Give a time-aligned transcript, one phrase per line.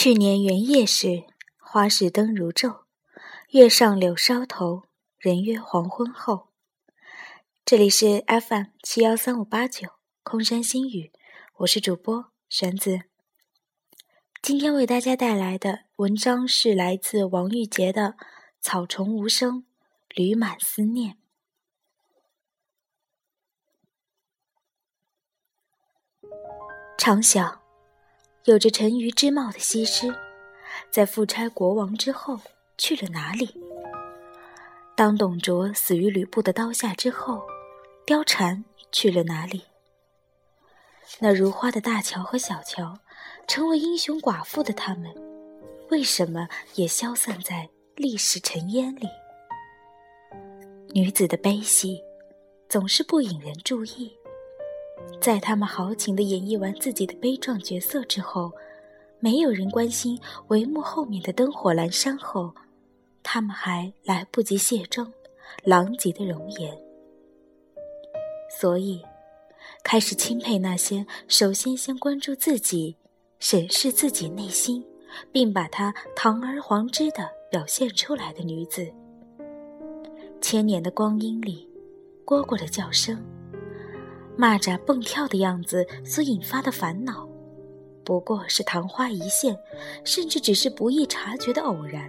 [0.00, 1.24] 去年元夜时，
[1.58, 2.82] 花市灯如昼，
[3.48, 4.84] 月上柳梢头，
[5.18, 6.50] 人约黄昏后。
[7.64, 9.88] 这里是 FM 七幺三五八九
[10.22, 11.10] 空山新语，
[11.56, 13.00] 我是主播玄子。
[14.40, 18.02] 今天为大家带来的文章是来自王玉洁的
[18.60, 19.66] 《草虫无声，
[20.10, 21.16] 缕满思念》。
[26.96, 27.67] 常想。
[28.48, 30.10] 有着沉鱼之貌的西施，
[30.90, 32.40] 在夫差国王之后
[32.78, 33.54] 去了哪里？
[34.96, 37.42] 当董卓死于吕布的刀下之后，
[38.06, 39.64] 貂蝉去了哪里？
[41.18, 42.98] 那如花的大乔和小乔，
[43.46, 45.14] 成为英雄寡妇的他们，
[45.90, 49.10] 为什么也消散在历史尘烟里？
[50.94, 52.02] 女子的悲喜，
[52.66, 54.17] 总是不引人注意。
[55.20, 58.52] 在他们豪情地演绎完自己的悲壮角色之后，
[59.20, 62.54] 没有人关心帷幕后面的灯火阑珊后，
[63.22, 65.12] 他们还来不及卸妆，
[65.64, 66.76] 狼藉的容颜。
[68.60, 69.02] 所以，
[69.82, 72.96] 开始钦佩那些首先先关注自己、
[73.38, 74.84] 审视自己内心，
[75.30, 78.90] 并把它堂而皇之地表现出来的女子。
[80.40, 81.68] 千年的光阴里，
[82.24, 83.20] 蝈蝈的叫声。
[84.38, 87.28] 蚂蚱蹦跳的样子所引发的烦恼，
[88.04, 89.58] 不过是昙花一现，
[90.04, 92.08] 甚至只是不易察觉的偶然。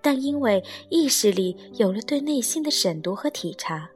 [0.00, 3.90] 但因为意识里有了对内心的审读和体察，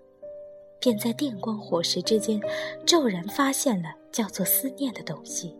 [0.81, 2.41] 便在电光火石之间
[2.85, 5.55] 骤然发现了叫做思念的东西。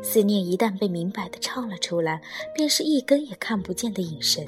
[0.00, 2.22] 思念一旦被明白的唱了出来，
[2.54, 4.46] 便是一根也看不见的引绳。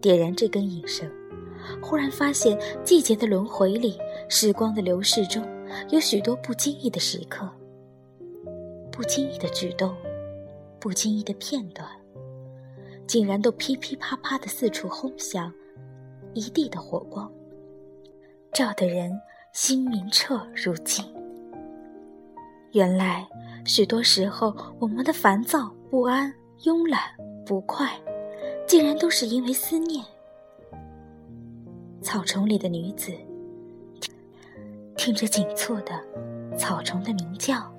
[0.00, 1.10] 点燃这根引绳。
[1.80, 5.42] 忽然发现，季节的轮回里，时光的流逝中，
[5.90, 7.48] 有许多不经意的时刻，
[8.90, 9.94] 不经意的举动，
[10.78, 11.88] 不经意的片段，
[13.06, 15.52] 竟然都噼噼啪啪的四处轰响，
[16.34, 17.30] 一地的火光，
[18.52, 19.12] 照得人
[19.52, 21.04] 心明澈如镜。
[22.72, 23.28] 原来，
[23.66, 26.32] 许多时候，我们的烦躁、不安、
[26.62, 27.00] 慵懒、
[27.44, 27.92] 不快，
[28.66, 30.02] 竟然都是因为思念。
[32.02, 33.12] 草丛里的女子，
[34.96, 36.02] 听着紧促的
[36.58, 37.72] 草虫的鸣叫，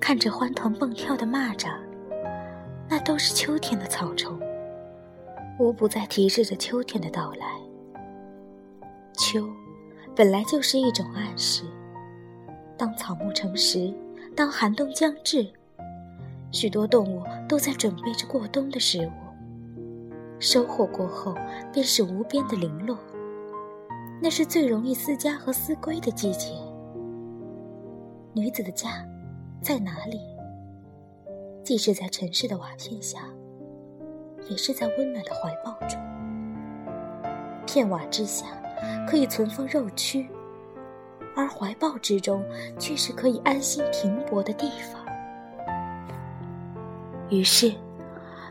[0.00, 1.76] 看着欢腾蹦跳的蚂蚱，
[2.88, 4.40] 那都是秋天的草虫，
[5.58, 7.46] 无不在提示着秋天的到来。
[9.12, 9.46] 秋，
[10.16, 11.64] 本来就是一种暗示。
[12.78, 13.92] 当草木成实，
[14.34, 15.46] 当寒冬将至，
[16.50, 19.29] 许多动物都在准备着过冬的食物。
[20.40, 21.34] 收获过后，
[21.70, 22.98] 便是无边的零落。
[24.22, 26.48] 那是最容易思家和思归的季节。
[28.32, 29.06] 女子的家
[29.60, 30.18] 在哪里？
[31.62, 33.20] 既是在城市的瓦片下，
[34.48, 36.00] 也是在温暖的怀抱中。
[37.66, 38.46] 片瓦之下
[39.06, 40.26] 可以存放肉躯，
[41.36, 42.42] 而怀抱之中
[42.78, 45.04] 却是可以安心停泊的地方。
[47.28, 47.74] 于是。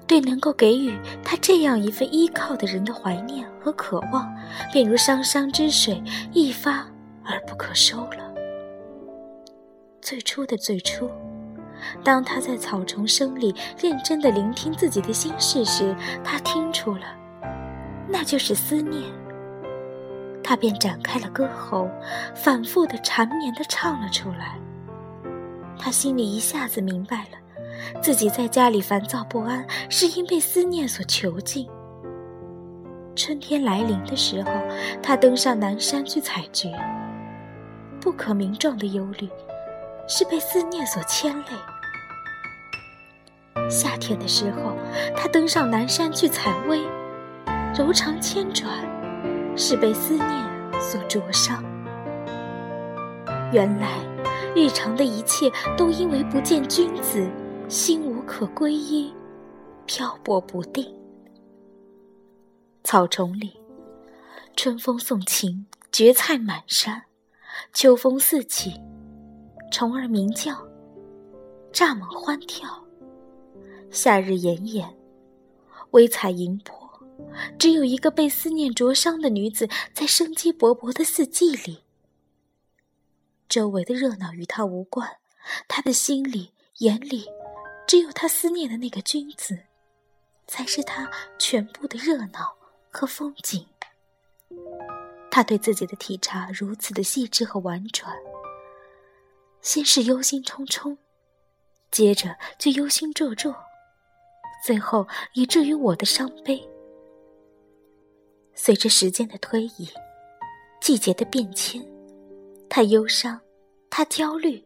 [0.09, 4.27] 对能够给予他这样一份依靠的人的怀念和渴望，
[4.73, 6.03] 便如汤汤之水，
[6.33, 6.83] 一发
[7.23, 8.33] 而不可收了。
[10.01, 11.07] 最初的最初，
[12.03, 17.05] 当他在草丛声里认真的聆听自己的心事时，他听出了，
[18.07, 19.03] 那就是思念。
[20.43, 21.87] 他便展开了歌喉，
[22.33, 24.57] 反复的缠绵的唱了出来。
[25.77, 27.37] 他心里一下子明白了。
[28.01, 31.67] 自己在家里烦躁不安，是因被思念所囚禁。
[33.15, 34.51] 春天来临的时候，
[35.03, 36.71] 他登上南山去采菊。
[37.99, 39.27] 不可名状的忧虑，
[40.07, 41.45] 是被思念所牵累。
[43.69, 44.73] 夏天的时候，
[45.15, 46.81] 他登上南山去采薇，
[47.77, 48.71] 柔肠千转，
[49.57, 50.29] 是被思念
[50.79, 51.61] 所灼伤。
[53.51, 53.89] 原来，
[54.55, 57.29] 日常的一切都因为不见君子。
[57.69, 59.13] 心无可归依，
[59.85, 60.91] 漂泊不定。
[62.83, 63.61] 草丛里，
[64.55, 67.03] 春风送情，蕨菜满山；
[67.71, 68.73] 秋风四起，
[69.71, 70.51] 虫儿鸣叫，
[71.71, 72.67] 蚱蜢欢跳。
[73.91, 74.97] 夏日炎炎，
[75.91, 76.73] 微彩银波，
[77.59, 81.83] 只有一个被思念灼伤的女子，在生机勃勃的四季里。
[83.47, 85.17] 周围的热闹与她无关，
[85.67, 87.25] 她的心里、眼里。
[87.89, 89.57] 只有他思念的那个君子，
[90.45, 91.09] 才是他
[91.39, 92.55] 全部的热闹
[92.91, 93.65] 和风景。
[95.31, 98.15] 他对自己的体察如此的细致和婉转，
[99.63, 100.95] 先是忧心忡忡，
[101.89, 103.55] 接着就忧心忡忡，
[104.63, 106.63] 最后以至于我的伤悲。
[108.53, 109.89] 随着时间的推移，
[110.79, 111.83] 季节的变迁，
[112.69, 113.41] 他忧伤，
[113.89, 114.63] 他焦虑，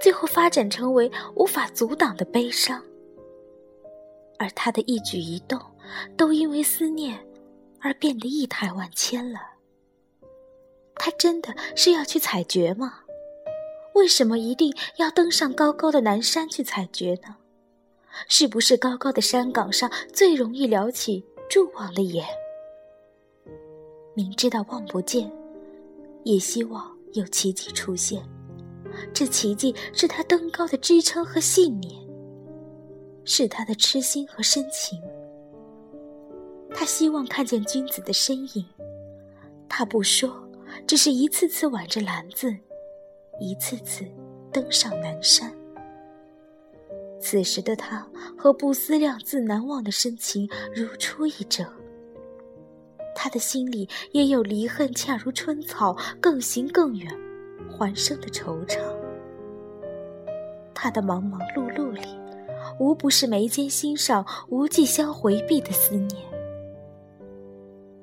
[0.00, 2.82] 最后发展成为无法阻挡的悲伤。
[4.38, 5.60] 而他的一举一动，
[6.16, 7.18] 都因为思念
[7.80, 9.38] 而变得一台万千了。
[10.94, 13.00] 他真的是要去采蕨吗？
[13.94, 17.36] 为什么一定要登上高高的南山去采蕨呢？
[18.28, 22.26] 是不是高高的山岗上最容易撩起诸王的眼？
[24.14, 25.30] 明知道望不见，
[26.24, 28.22] 也希望有奇迹出现。
[29.12, 31.94] 这奇迹是他登高的支撑和信念，
[33.24, 35.00] 是他的痴心和深情。
[36.72, 38.64] 他希望看见君子的身影，
[39.68, 40.48] 他不说，
[40.86, 42.56] 只是一次次挽着篮子，
[43.40, 44.04] 一次次
[44.52, 45.52] 登上南山。
[47.20, 48.06] 此时的他
[48.38, 51.66] 和不思量、自难忘的深情如出一辙。
[53.14, 57.14] 他的心里也有离恨，恰如春草，更行更远，
[57.80, 58.78] 还生的惆怅。
[60.74, 62.02] 他的忙忙碌碌里，
[62.78, 66.22] 无不是眉间心上无计消回避的思念。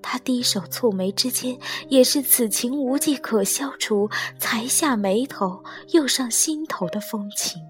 [0.01, 1.55] 他低首蹙眉之间，
[1.89, 4.09] 也是此情无计可消除，
[4.39, 5.63] 才下眉头，
[5.93, 7.61] 又上心头的风情。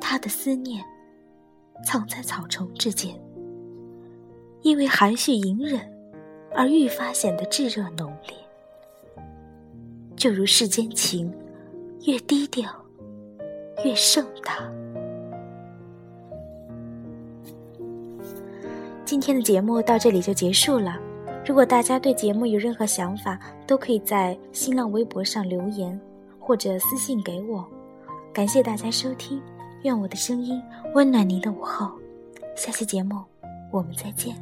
[0.00, 0.82] 他的思念，
[1.84, 3.14] 藏在草丛之间。
[4.62, 5.80] 因为含蓄隐忍，
[6.54, 8.41] 而愈发显得炙热浓烈。
[10.22, 11.34] 就如世间情，
[12.06, 12.70] 越低调，
[13.84, 14.72] 越盛大。
[19.04, 20.96] 今天的节目到这里就结束了。
[21.44, 23.36] 如果大家对节目有任何想法，
[23.66, 26.00] 都可以在新浪微博上留言，
[26.38, 27.68] 或者私信给我。
[28.32, 29.42] 感谢大家收听，
[29.82, 30.62] 愿我的声音
[30.94, 31.90] 温暖您的午后。
[32.54, 33.20] 下期节目，
[33.72, 34.36] 我们再见。